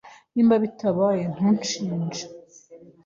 [0.33, 2.23] Niba bitabaye, ntunshinje.